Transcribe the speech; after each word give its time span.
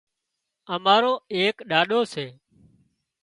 امارو 0.73 1.13
ايڪ 1.35 1.55
ڏاڏو 1.69 2.01
سي 2.13 2.25